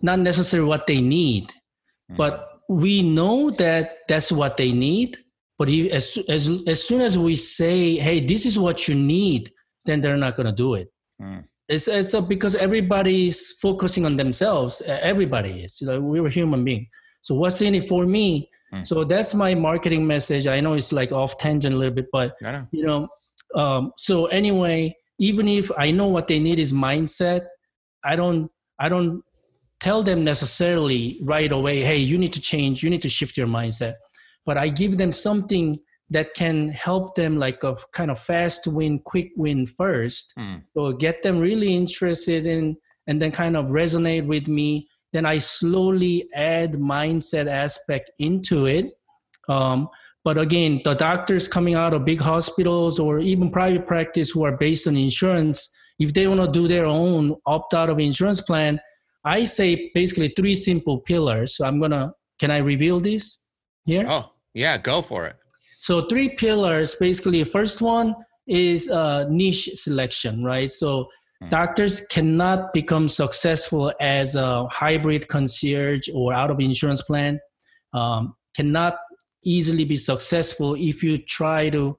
[0.00, 1.52] Not necessarily what they need,
[2.10, 2.16] mm.
[2.16, 5.18] but we know that that's what they need.
[5.58, 9.52] But if, as, as, as soon as we say, hey, this is what you need,
[9.84, 10.88] then they're not going to do it.
[11.22, 11.44] Mm.
[11.68, 14.82] It's, it's a, because everybody's focusing on themselves.
[14.86, 15.80] Everybody is.
[15.80, 16.88] You know, we're human beings.
[17.22, 18.50] So what's in it for me?
[18.72, 18.86] Mm.
[18.86, 20.46] So that's my marketing message.
[20.46, 22.66] I know it's like off tangent a little bit, but know.
[22.70, 23.08] you know.
[23.54, 27.46] Um, so anyway, even if I know what they need is mindset,
[28.04, 29.22] I don't I don't
[29.80, 33.46] tell them necessarily right away, hey, you need to change, you need to shift your
[33.46, 33.94] mindset.
[34.46, 35.78] But I give them something
[36.10, 40.34] that can help them like a kind of fast win, quick win first.
[40.38, 40.62] Mm.
[40.76, 44.88] So get them really interested in and then kind of resonate with me.
[45.12, 48.86] Then I slowly add mindset aspect into it.
[49.48, 49.88] Um,
[50.24, 54.56] but again, the doctors coming out of big hospitals or even private practice who are
[54.56, 58.80] based on insurance, if they want to do their own opt out of insurance plan,
[59.24, 61.56] I say basically three simple pillars.
[61.56, 63.46] So I'm gonna can I reveal this
[63.84, 64.06] here?
[64.08, 65.36] Oh yeah, go for it.
[65.78, 66.96] So three pillars.
[66.96, 68.14] Basically, first one
[68.46, 70.72] is uh, niche selection, right?
[70.72, 71.08] So
[71.42, 71.50] hmm.
[71.50, 77.38] doctors cannot become successful as a hybrid concierge or out of insurance plan.
[77.92, 78.96] Um, cannot
[79.44, 81.98] easily be successful if you try to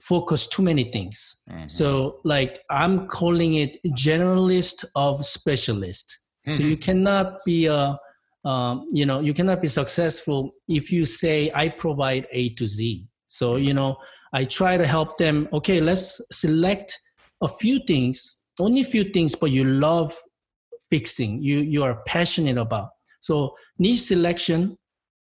[0.00, 1.42] focus too many things.
[1.50, 1.68] Mm-hmm.
[1.68, 6.18] So like I'm calling it generalist of specialist.
[6.46, 6.56] Mm-hmm.
[6.56, 7.98] So you cannot be a
[8.44, 13.06] um, you know you cannot be successful if you say I provide A to Z.
[13.26, 13.96] So you know
[14.32, 15.48] I try to help them.
[15.52, 16.98] Okay, let's select
[17.42, 20.16] a few things, only a few things, but you love
[20.88, 21.42] fixing.
[21.42, 22.90] You you are passionate about.
[23.20, 24.78] So niche selection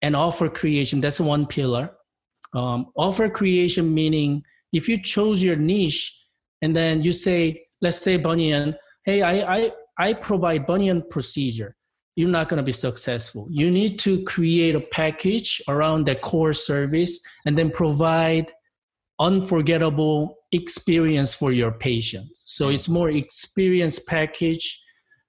[0.02, 1.02] and offer creation.
[1.02, 1.92] That's one pillar.
[2.54, 6.18] Um, offer creation meaning if you chose your niche
[6.62, 11.76] and then you say, let's say bunion, hey, I, I, I provide bunion procedure,
[12.16, 13.48] you're not going to be successful.
[13.50, 18.52] You need to create a package around the core service and then provide
[19.20, 22.44] unforgettable experience for your patients.
[22.46, 24.84] So it's more experience package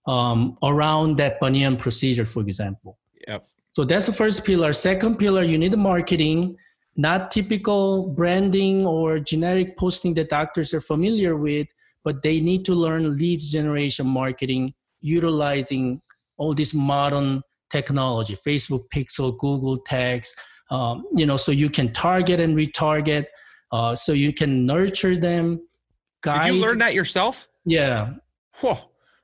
[0.07, 2.99] um, around that bunion procedure, for example.
[3.29, 3.47] Yep.
[3.73, 4.73] So that's the first pillar.
[4.73, 6.57] Second pillar, you need the marketing
[6.97, 11.67] not typical branding or generic posting that doctors are familiar with,
[12.05, 16.01] but they need to learn leads generation marketing utilizing
[16.37, 20.35] all this modern technology, Facebook Pixel, Google Tags,
[20.71, 23.25] um, you know, so you can target and retarget,
[23.73, 25.61] uh, so you can nurture them.
[26.23, 26.47] Guide.
[26.47, 27.49] Did you learn that yourself?
[27.65, 28.15] Yeah.
[28.57, 28.79] Whoa.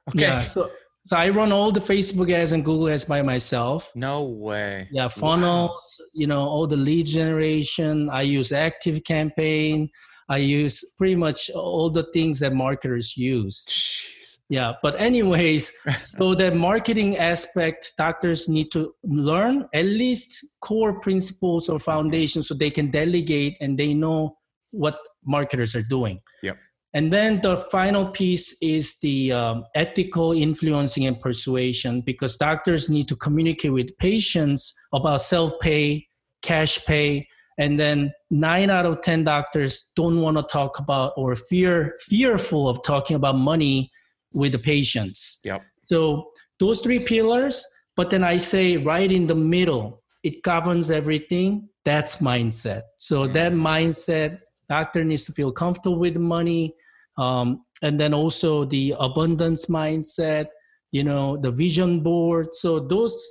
[0.08, 0.22] Okay.
[0.22, 0.42] Yeah.
[0.42, 0.70] So
[1.09, 3.90] so I run all the Facebook ads and Google ads by myself.
[3.94, 4.90] No way.
[4.92, 6.07] Yeah, funnels, wow.
[6.12, 8.11] you know, all the lead generation.
[8.11, 9.88] I use Active Campaign.
[10.29, 13.64] I use pretty much all the things that marketers use.
[13.64, 14.37] Jeez.
[14.51, 21.71] Yeah, but anyways, so the marketing aspect, doctors need to learn at least core principles
[21.71, 24.37] or foundations so they can delegate and they know
[24.73, 26.21] what marketers are doing.
[26.42, 26.59] Yep.
[26.94, 33.09] And then the final piece is the um, ethical influencing and persuasion because doctors need
[33.09, 36.07] to communicate with patients about self pay,
[36.40, 41.35] cash pay, and then nine out of 10 doctors don't want to talk about or
[41.35, 43.90] fear fearful of talking about money
[44.33, 45.40] with the patients.
[45.44, 45.62] Yep.
[45.87, 47.64] So those three pillars,
[47.96, 51.68] but then I say right in the middle, it governs everything.
[51.85, 52.83] That's mindset.
[52.96, 53.33] So mm-hmm.
[53.33, 56.74] that mindset doctor needs to feel comfortable with money
[57.16, 60.46] um, and then also the abundance mindset
[60.90, 62.54] you know the vision board.
[62.54, 63.26] So those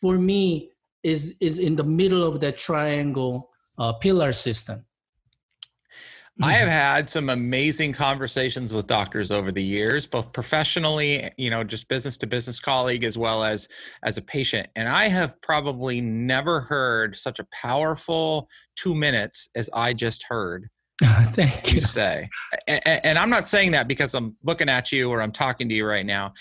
[0.00, 0.70] for me
[1.02, 4.84] is is in the middle of that triangle uh, pillar system.
[6.40, 11.64] I have had some amazing conversations with doctors over the years, both professionally, you know,
[11.64, 13.66] just business to business colleague as well as
[14.04, 14.68] as a patient.
[14.76, 20.68] And I have probably never heard such a powerful 2 minutes as I just heard
[21.30, 21.80] Thank you.
[21.80, 22.28] Say,
[22.66, 25.74] and, and, I'm not saying that because I'm looking at you or I'm talking to
[25.74, 26.32] you right now.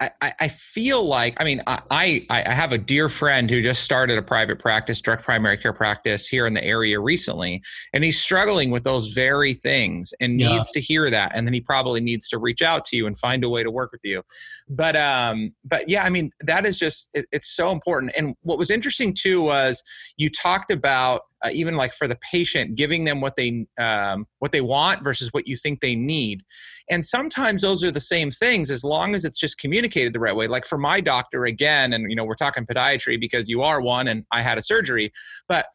[0.00, 4.16] I, I feel like I mean I, I have a dear friend who just started
[4.16, 7.60] a private practice, direct primary care practice here in the area recently,
[7.92, 10.52] and he's struggling with those very things and yeah.
[10.52, 13.18] needs to hear that, and then he probably needs to reach out to you and
[13.18, 14.22] find a way to work with you.
[14.68, 18.12] But um, but yeah, I mean that is just it, it's so important.
[18.16, 19.82] And what was interesting too was
[20.16, 24.52] you talked about uh, even like for the patient giving them what they um, what
[24.52, 26.42] they want versus what you think they need.
[26.90, 30.34] And sometimes those are the same things as long as it's just communicated the right
[30.34, 30.48] way.
[30.48, 34.08] Like for my doctor again and you know we're talking podiatry because you are one
[34.08, 35.12] and i had a surgery
[35.48, 35.66] but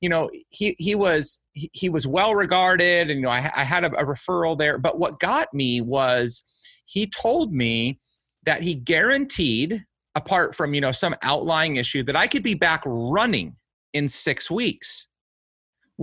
[0.00, 3.64] you know he he was he, he was well regarded and you know i, I
[3.64, 4.78] had a, a referral there.
[4.78, 6.44] But what got me was
[6.84, 7.98] he told me
[8.44, 12.82] that he guaranteed apart from you know some outlying issue that i could be back
[12.84, 13.56] running
[13.92, 15.08] in six weeks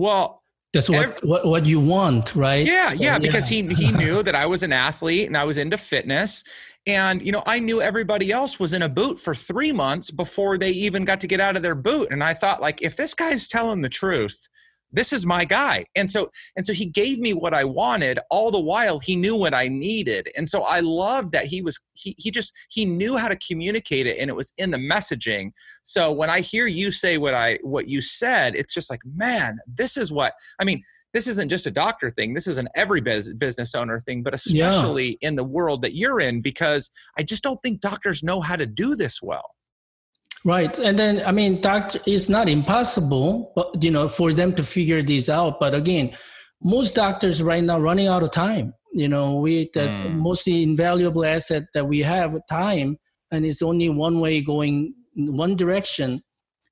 [0.00, 2.66] well, that's what, every, what what you want, right?
[2.66, 3.68] Yeah, so, yeah, because yeah.
[3.68, 6.42] he he knew that I was an athlete and I was into fitness.
[6.86, 10.56] And you know, I knew everybody else was in a boot for 3 months before
[10.56, 12.08] they even got to get out of their boot.
[12.10, 14.48] And I thought like if this guy's telling the truth,
[14.92, 15.84] this is my guy.
[15.96, 18.18] And so and so he gave me what i wanted.
[18.30, 20.28] All the while he knew what i needed.
[20.36, 24.06] And so i love that he was he, he just he knew how to communicate
[24.06, 25.50] it and it was in the messaging.
[25.84, 29.58] So when i hear you say what i what you said it's just like man
[29.66, 32.34] this is what i mean this isn't just a doctor thing.
[32.34, 35.28] This is an every business owner thing but especially yeah.
[35.28, 36.88] in the world that you're in because
[37.18, 39.54] i just don't think doctors know how to do this well
[40.44, 40.78] Right.
[40.78, 45.02] And then, I mean, that is not impossible, but, you know, for them to figure
[45.02, 45.60] this out.
[45.60, 46.16] But again,
[46.62, 48.74] most doctors right now running out of time.
[48.92, 50.16] You know, we the mm.
[50.16, 52.98] most invaluable asset that we have time,
[53.30, 56.22] and it's only one way going one direction.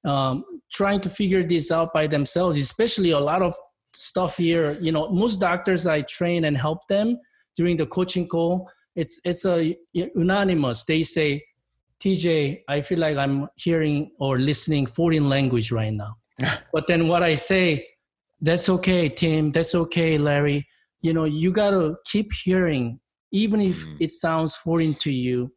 [0.04, 3.54] Um, trying to figure this out by themselves, especially a lot of
[3.94, 4.76] stuff here.
[4.80, 7.18] You know, most doctors I train and help them
[7.56, 8.68] during the coaching call.
[8.96, 10.84] It's it's a unanimous.
[10.84, 11.44] They say
[12.02, 16.14] TJ, I feel like I'm hearing or listening foreign language right now.
[16.72, 17.86] but then what I say,
[18.40, 19.50] that's okay, Tim.
[19.50, 20.66] That's okay, Larry.
[21.02, 23.00] You know, you got to keep hearing,
[23.32, 23.96] even if mm.
[24.00, 25.52] it sounds foreign to you,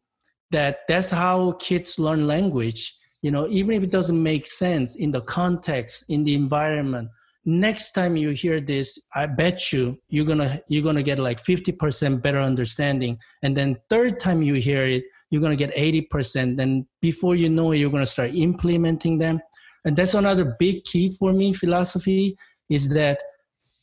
[0.50, 2.94] that that's how kids learn language.
[3.22, 7.08] You know, even if it doesn't make sense in the context, in the environment.
[7.44, 12.22] Next time you hear this, I bet you you're gonna you're gonna get like 50%
[12.22, 13.18] better understanding.
[13.42, 16.56] And then third time you hear it, you're gonna get 80%.
[16.56, 19.40] Then before you know it, you're gonna start implementing them.
[19.84, 22.36] And that's another big key for me, philosophy
[22.68, 23.18] is that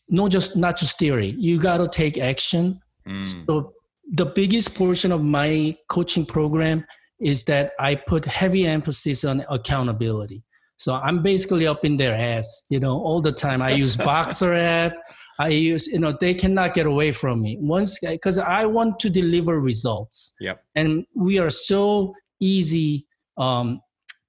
[0.10, 1.36] not just not just theory.
[1.38, 2.80] You got to take action.
[3.08, 3.45] Mm.
[3.45, 3.74] So
[4.12, 6.86] the biggest portion of my coaching program
[7.20, 10.43] is that I put heavy emphasis on accountability.
[10.78, 13.62] So I'm basically up in their ass, you know, all the time.
[13.62, 14.93] I use Voxer app.
[15.39, 19.09] I use, you know, they cannot get away from me once because I want to
[19.09, 20.35] deliver results.
[20.41, 20.61] Yep.
[20.75, 23.79] And we are so easy um,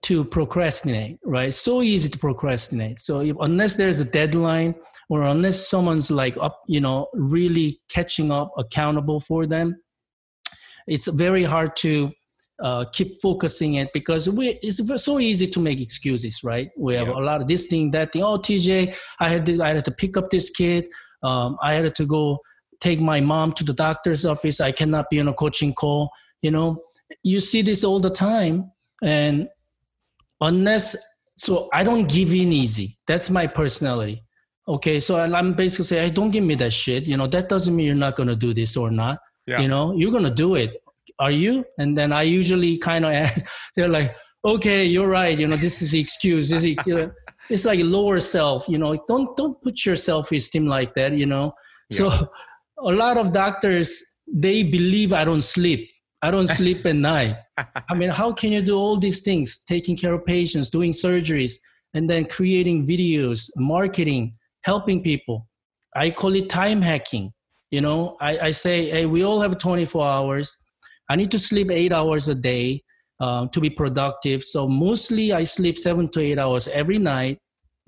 [0.02, 1.52] to procrastinate, right?
[1.52, 3.00] So easy to procrastinate.
[3.00, 4.76] So if, unless there's a deadline
[5.08, 9.76] or unless someone's like up, you know, really catching up, accountable for them,
[10.86, 12.12] it's very hard to
[12.62, 16.70] uh, keep focusing it because we it's so easy to make excuses, right?
[16.76, 17.14] We have yeah.
[17.14, 18.22] a lot of this thing, that thing.
[18.22, 20.86] Oh, TJ, I had this, I had to pick up this kid.
[21.22, 22.38] Um, I had to go
[22.80, 24.60] take my mom to the doctor's office.
[24.60, 26.10] I cannot be on a coaching call.
[26.42, 26.82] You know,
[27.22, 28.70] you see this all the time,
[29.02, 29.48] and
[30.40, 30.96] unless
[31.36, 34.22] so i don't give in easy that's my personality
[34.68, 37.74] okay so i'm basically saying hey don't give me that shit you know that doesn't
[37.74, 39.60] mean you're not going to do this or not yeah.
[39.60, 40.79] you know you're going to do it
[41.18, 43.30] are you and then i usually kind of
[43.76, 47.10] they're like okay you're right you know this is the excuse this is, you know,
[47.50, 51.52] it's like lower self you know don't don't put your self-esteem like that you know
[51.90, 51.98] yeah.
[51.98, 52.30] so
[52.78, 55.90] a lot of doctors they believe i don't sleep
[56.22, 57.36] I don't sleep at night.
[57.56, 61.54] I mean, how can you do all these things, taking care of patients, doing surgeries,
[61.94, 65.48] and then creating videos, marketing, helping people?
[65.96, 67.32] I call it time hacking.
[67.70, 70.58] You know, I, I say, hey, we all have 24 hours.
[71.10, 72.82] I need to sleep eight hours a day
[73.18, 74.44] um, to be productive.
[74.44, 77.38] So mostly I sleep seven to eight hours every night.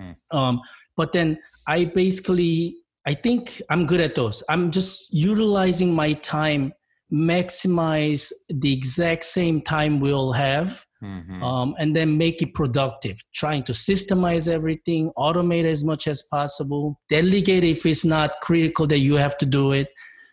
[0.00, 0.16] Mm.
[0.30, 0.60] Um,
[0.96, 4.42] but then I basically, I think I'm good at those.
[4.48, 6.72] I'm just utilizing my time
[7.12, 11.42] maximize the exact same time we'll have mm-hmm.
[11.42, 16.98] um, and then make it productive trying to systemize everything automate as much as possible
[17.10, 19.88] delegate if it's not critical that you have to do it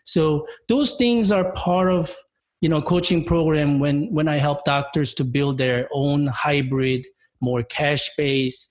[0.06, 2.14] so those things are part of
[2.60, 7.06] you know coaching program when when i help doctors to build their own hybrid
[7.40, 8.70] more cash based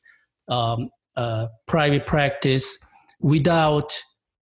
[0.50, 2.78] um, uh, private practice
[3.20, 3.98] without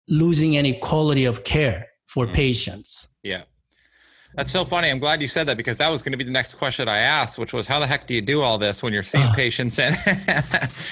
[0.08, 2.36] losing any quality of care for mm-hmm.
[2.36, 3.44] patients yeah
[4.36, 4.92] that's so funny.
[4.92, 7.00] I'm glad you said that because that was going to be the next question I
[7.00, 9.80] asked, which was how the heck do you do all this when you're seeing patients
[9.80, 9.98] and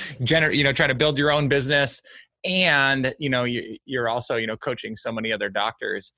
[0.24, 2.02] generate, you know, trying to build your own business
[2.44, 6.12] and, you know, you, are also, you know, coaching so many other doctors.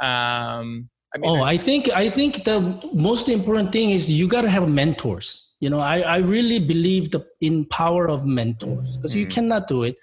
[0.00, 2.60] Um, I mean, oh, I think, I think the
[2.92, 5.54] most important thing is you got to have mentors.
[5.60, 9.20] You know, I, I really believe the in power of mentors because mm.
[9.20, 9.96] you cannot do it.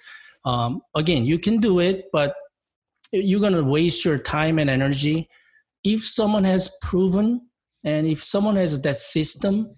[0.43, 2.36] Um, again, you can do it, but
[3.12, 5.30] you're going to waste your time and energy
[5.86, 7.47] if someone has proven
[7.84, 9.76] and if someone has that system,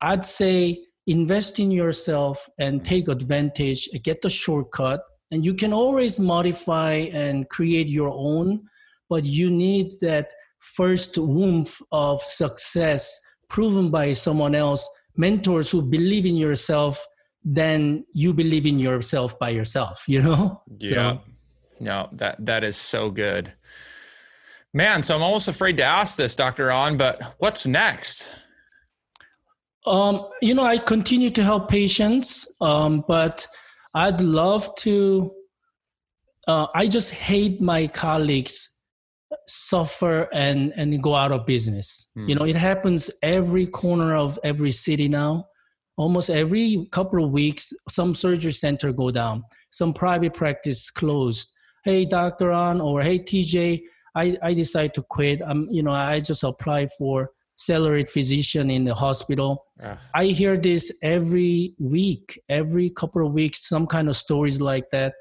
[0.00, 5.02] I'd say invest in yourself and take advantage, get the shortcut.
[5.30, 8.62] And you can always modify and create your own,
[9.10, 10.30] but you need that
[10.76, 17.04] first woof of success proven by someone else, mentors who believe in yourself,
[17.44, 20.62] then you believe in yourself by yourself, you know?
[20.78, 20.90] Yeah.
[20.90, 21.20] So,
[21.80, 23.52] no, that that is so good.
[24.74, 26.70] Man, so I'm almost afraid to ask this, Dr.
[26.70, 28.32] Ahn, but what's next?
[29.86, 33.46] Um, you know, I continue to help patients, um, but
[33.94, 35.32] I'd love to.
[36.46, 38.70] Uh, I just hate my colleagues
[39.48, 42.10] suffer and and go out of business.
[42.14, 42.28] Hmm.
[42.28, 45.46] You know, it happens every corner of every city now.
[45.96, 51.50] Almost every couple of weeks, some surgery center go down, some private practice closed.
[51.82, 53.80] Hey, Doctor Ahn, or hey, TJ,
[54.14, 55.40] I, I decide to quit.
[55.44, 59.64] I'm you know, I just apply for salaried physician in the hospital.
[59.82, 59.96] Uh.
[60.14, 65.14] I hear this every week, every couple of weeks, some kind of stories like that.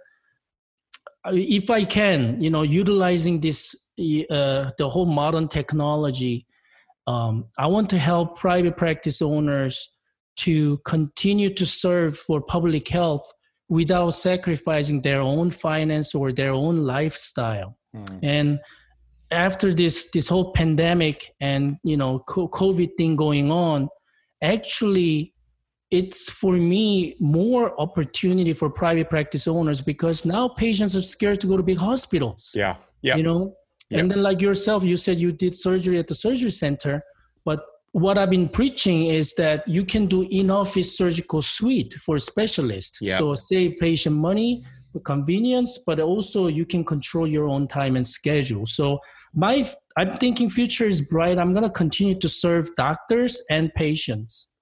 [1.32, 6.46] If I can, you know, utilizing this, uh, the whole modern technology,
[7.06, 9.90] um, I want to help private practice owners
[10.38, 13.32] to continue to serve for public health
[13.70, 17.78] without sacrificing their own finance or their own lifestyle.
[17.96, 18.20] Mm.
[18.24, 18.60] And
[19.32, 23.90] after this this whole pandemic and you know covid thing going on
[24.42, 25.34] actually
[25.92, 31.48] it's for me more opportunity for private practice owners because now patients are scared to
[31.48, 32.52] go to big hospitals.
[32.56, 32.76] Yeah.
[33.02, 33.16] Yeah.
[33.16, 33.56] You know,
[33.90, 34.00] Yep.
[34.02, 37.02] and then like yourself, you said you did surgery at the surgery center,
[37.46, 37.64] but
[37.94, 42.98] what I've been preaching is that you can do in-office surgical suite for specialists.
[43.00, 43.18] Yep.
[43.18, 44.66] So save patient money,
[45.06, 48.66] convenience, but also you can control your own time and schedule.
[48.66, 49.00] So
[49.34, 51.38] my I'm thinking future is bright.
[51.40, 54.56] I'm gonna continue to serve doctors and patients.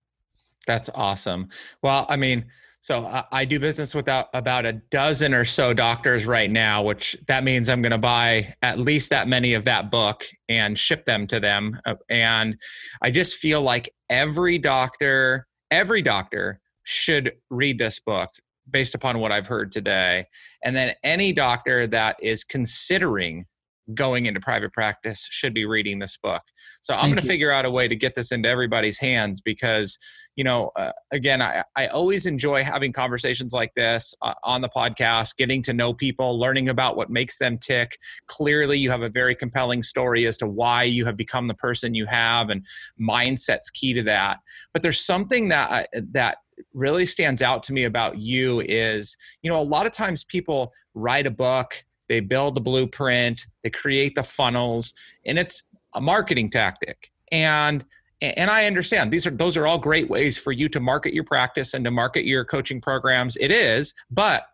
[0.68, 1.50] That's awesome.
[1.82, 2.46] Well, I mean,
[2.82, 7.18] so I, I do business with about, a dozen or so doctors right now, which
[7.28, 11.06] that means I'm going to buy at least that many of that book and ship
[11.06, 11.80] them to them.
[11.86, 12.58] Uh, And
[13.02, 18.30] I just feel like every doctor, every doctor should read this book
[18.70, 20.26] based upon what I've heard today.
[20.64, 23.46] And then any doctor that is considering
[23.94, 26.42] going into private practice should be reading this book.
[26.82, 29.98] So I'm going to figure out a way to get this into everybody's hands because
[30.36, 34.70] you know, uh, again, I, I always enjoy having conversations like this uh, on the
[34.70, 37.98] podcast, getting to know people, learning about what makes them tick.
[38.28, 41.94] Clearly, you have a very compelling story as to why you have become the person
[41.94, 42.66] you have, and
[43.00, 44.40] mindset's key to that.
[44.74, 46.38] But there's something that I- that
[46.74, 50.72] really stands out to me about you is, you know, a lot of times people
[50.94, 54.94] write a book, they build the blueprint, they create the funnels,
[55.26, 57.12] and it's a marketing tactic.
[57.32, 57.84] And
[58.22, 61.26] and I understand these are those are all great ways for you to market your
[61.26, 63.36] practice and to market your coaching programs.
[63.38, 64.46] It is, but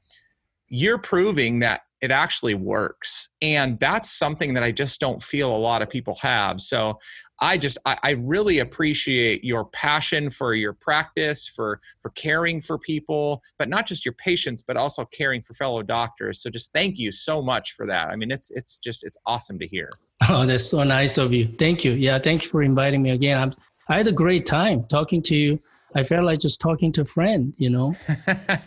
[0.68, 3.30] you're proving that it actually works.
[3.42, 6.60] And that's something that I just don't feel a lot of people have.
[6.60, 7.00] So
[7.42, 12.78] I just I, I really appreciate your passion for your practice, for for caring for
[12.78, 16.42] people, but not just your patients, but also caring for fellow doctors.
[16.42, 18.10] So just thank you so much for that.
[18.10, 19.90] I mean, it's it's just it's awesome to hear.
[20.30, 21.50] Oh, that's so nice of you.
[21.58, 21.94] Thank you.
[21.94, 23.38] Yeah, thank you for inviting me again.
[23.40, 23.54] I'm,
[23.90, 25.60] I had a great time talking to you.
[25.94, 27.96] I felt like just talking to a friend, you know?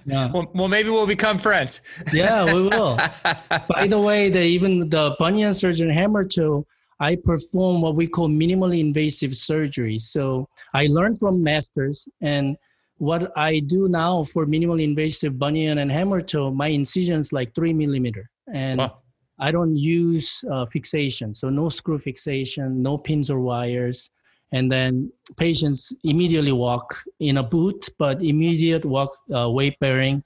[0.07, 1.81] Yeah, well, well, maybe we'll become friends.
[2.13, 2.97] yeah we will.
[3.69, 6.67] By the way, the, even the bunion surgeon hammer toe,
[7.01, 9.99] I perform what we call minimally invasive surgery.
[9.99, 12.57] So I learned from masters, and
[12.99, 17.55] what I do now for minimally invasive bunion and hammer toe, my incision is like
[17.55, 18.99] three millimeter, and Wow.
[19.41, 24.11] I don't use uh, fixation, so no screw fixation, no pins or wires,
[24.53, 30.23] and then patients immediately walk in a boot, but immediate walk uh, weight bearing.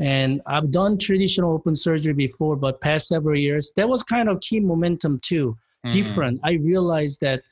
[0.00, 4.40] And I've done traditional open surgery before, but past several years, that was kind of
[4.40, 5.56] key momentum too.
[5.86, 5.92] Mhm.
[5.92, 6.40] Different.
[6.44, 7.42] I realized that,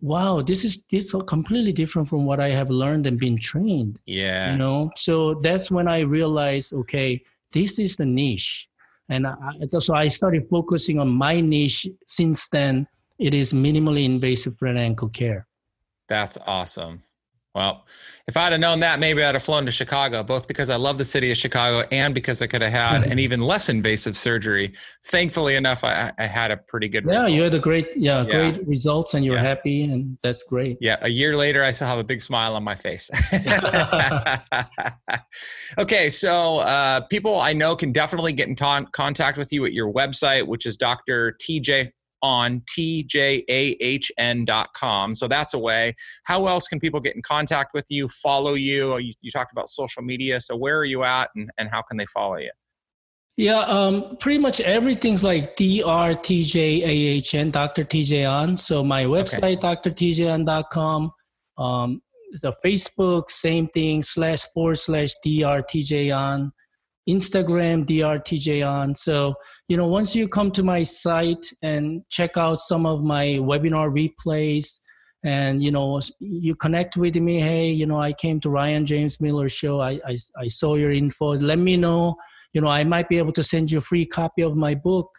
[0.00, 4.00] wow, this is this so completely different from what I have learned and been trained.
[4.06, 4.52] Yeah.
[4.52, 7.22] You know, so that's when I realized, okay,
[7.52, 8.68] this is the niche,
[9.08, 11.86] and I, I- so I started focusing on my niche.
[12.06, 12.86] Since then,
[13.18, 15.46] it is minimally invasive foot and ankle care.
[16.08, 17.02] That's awesome.
[17.54, 17.86] Well,
[18.26, 20.98] if I'd have known that, maybe I'd have flown to Chicago, both because I love
[20.98, 24.74] the city of Chicago and because I could have had an even less invasive surgery.
[25.06, 27.30] Thankfully enough, I, I had a pretty good Yeah, result.
[27.32, 28.50] you had a great, yeah, Yeah.
[28.50, 29.42] great results, and you're Yeah.
[29.42, 30.78] happy, and that's great.
[30.80, 33.08] Yeah, a year later, I still have a big smile on my face.
[35.78, 39.92] okay, so uh, people I know can definitely get in contact with you at your
[39.92, 41.36] website, which is Dr.
[41.40, 41.90] TJ
[42.24, 43.14] on tjahn.com.
[45.14, 45.94] So that's a way.
[46.24, 48.96] How else can people get in contact with you, follow you?
[48.96, 50.40] You, you talked about social media.
[50.40, 52.50] So where are you at and, and how can they follow you?
[53.36, 57.84] Yeah, um, pretty much everything's like DRTJAHN, Dr.
[57.84, 58.56] TJ Ahn.
[58.56, 61.10] So my website, drtjahn.com.
[61.58, 62.00] Um,
[62.40, 66.52] the Facebook, same thing, slash forward slash DRTJ Ahn.
[67.08, 68.94] Instagram, DRTJ Ahn.
[68.94, 69.34] So,
[69.68, 73.90] you know, once you come to my site and check out some of my webinar
[73.92, 74.78] replays,
[75.26, 79.22] and you know you connect with me hey you know i came to ryan james
[79.22, 82.18] miller show i i, I saw your info let me know
[82.54, 85.18] you know, I might be able to send you a free copy of my book.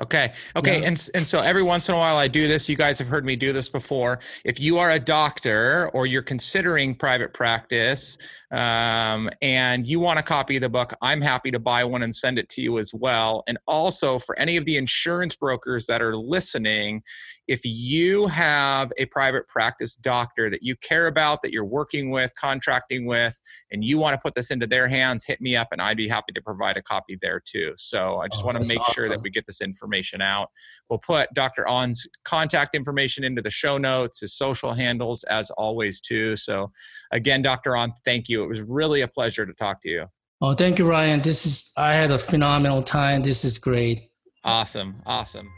[0.00, 0.32] Okay.
[0.56, 0.80] Okay.
[0.80, 0.88] Yeah.
[0.88, 2.68] And and so every once in a while I do this.
[2.68, 4.20] You guys have heard me do this before.
[4.44, 8.16] If you are a doctor or you're considering private practice
[8.50, 12.14] um, and you want a copy of the book, I'm happy to buy one and
[12.14, 13.44] send it to you as well.
[13.46, 17.02] And also for any of the insurance brokers that are listening,
[17.46, 22.34] if you have a private practice doctor that you care about, that you're working with,
[22.36, 23.40] contracting with,
[23.70, 26.08] and you want to put this into their hands, hit me up and I'd be
[26.08, 27.74] happy to provide a copy there too.
[27.76, 29.60] So I just Oh, want to make sure that we get this
[29.90, 30.50] information out.
[30.88, 31.66] We'll put Dr.
[31.68, 36.36] Ahn's contact information into the show notes, his social handles as always too.
[36.36, 36.70] So
[37.12, 37.76] again, Dr.
[37.76, 38.42] Ahn, thank you.
[38.42, 40.06] It was really a pleasure to talk to you.
[40.40, 41.20] Oh, thank you, Ryan.
[41.20, 43.22] This is, I had a phenomenal time.
[43.22, 44.10] This is great.
[44.42, 45.02] Awesome.
[45.04, 45.50] Awesome.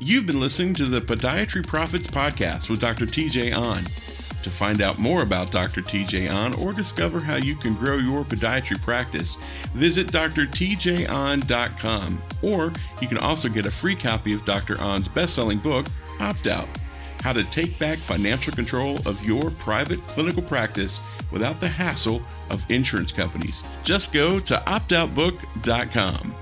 [0.00, 3.06] You've been listening to the Podiatry Profits Podcast with Dr.
[3.06, 3.84] TJ Ahn.
[4.44, 5.80] To find out more about Dr.
[5.80, 9.36] TJ Ahn or discover how you can grow your podiatry practice,
[9.72, 12.22] visit drtjahn.com.
[12.42, 12.70] Or
[13.00, 14.78] you can also get a free copy of Dr.
[14.82, 15.86] Ahn's best selling book,
[16.20, 16.68] Opt Out
[17.20, 21.00] How to Take Back Financial Control of Your Private Clinical Practice
[21.32, 22.20] Without the Hassle
[22.50, 23.64] of Insurance Companies.
[23.82, 26.34] Just go to optoutbook.com.